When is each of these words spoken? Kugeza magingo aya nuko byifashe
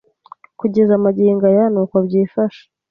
Kugeza 0.59 0.93
magingo 1.05 1.43
aya 1.51 1.65
nuko 1.73 1.95
byifashe 2.05 2.63